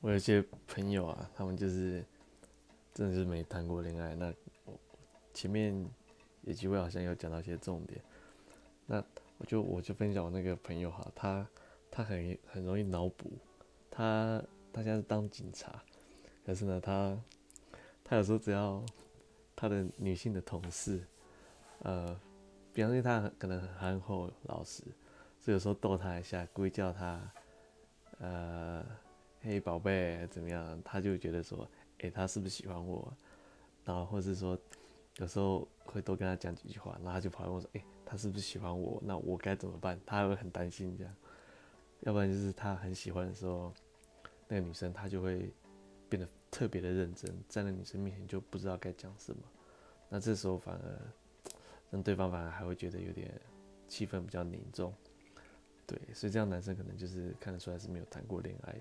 [0.00, 2.02] 我有些朋友啊，他们就是
[2.94, 4.14] 真的是没谈过恋爱。
[4.14, 4.32] 那
[5.34, 5.86] 前面
[6.40, 8.00] 有机会好像有讲到一些重点。
[8.86, 9.04] 那
[9.36, 11.46] 我就我就分享我那个朋友哈，他
[11.90, 13.30] 他很很容易脑补。
[13.90, 14.42] 他
[14.72, 15.82] 他现在是当警察，
[16.46, 17.22] 可是呢，他
[18.02, 18.82] 他有时候只要
[19.54, 21.04] 他的女性的同事，
[21.80, 22.18] 呃，
[22.72, 24.82] 比方说他可能很憨厚老实，
[25.38, 27.32] 所以有时候逗他一下，故意叫他，
[28.20, 28.82] 呃。
[29.42, 30.78] 嘿，宝贝，怎么样？
[30.84, 31.66] 他就觉得说，
[32.00, 33.10] 哎、他是不是喜欢我？
[33.86, 34.58] 然后，或者是说，
[35.16, 39.00] 有时候会多跟他讲几句话，然后他就跑来问我说，哎、他是不是喜欢我？
[39.02, 39.98] 那我该怎么办？
[40.04, 41.14] 他还会很担心这样。
[42.00, 43.72] 要不然就是他很喜欢的时候，
[44.46, 45.50] 那个女生她就会
[46.10, 49.42] 变得特别的认真，在那女生面前就不知道该讲什么。
[50.10, 50.98] 那这时候反而
[51.90, 53.40] 让对方反而还会觉得有点
[53.88, 54.92] 气氛比较凝重。
[55.86, 58.80] 对，所以这样男生可能就是看得出来是没有谈过恋爱的。